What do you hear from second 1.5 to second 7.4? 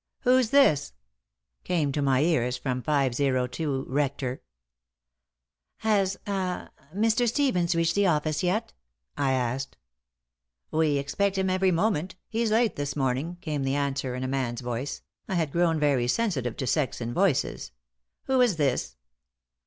came to my ears from 502, Rector. "Has ah Mr.